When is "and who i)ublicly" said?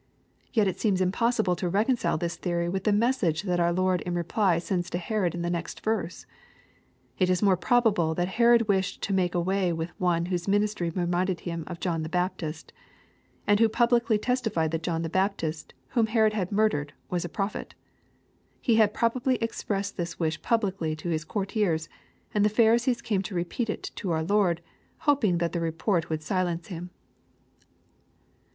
13.45-14.19